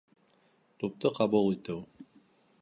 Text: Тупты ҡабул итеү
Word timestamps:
Тупты 0.83 1.11
ҡабул 1.19 1.53
итеү 1.59 2.09